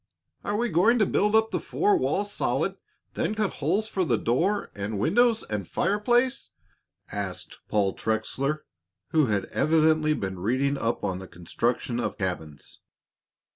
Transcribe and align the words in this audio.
"Are 0.43 0.57
we 0.57 0.69
going 0.69 0.97
to 0.97 1.05
build 1.05 1.35
up 1.35 1.51
the 1.51 1.59
four 1.59 1.95
walls 1.95 2.33
solid, 2.33 2.71
and 2.71 2.79
then 3.13 3.35
cut 3.35 3.53
holes 3.59 3.87
for 3.87 4.03
the 4.03 4.17
door 4.17 4.71
and 4.73 4.97
windows 4.97 5.43
and 5.43 5.67
fireplace?" 5.67 6.49
asked 7.11 7.59
Paul 7.69 7.93
Trexler, 7.93 8.65
who 9.09 9.27
had 9.27 9.45
evidently 9.51 10.15
been 10.15 10.39
reading 10.39 10.75
up 10.75 11.03
on 11.05 11.19
the 11.19 11.27
construction 11.27 11.99
of 11.99 12.17
cabins. 12.17 12.79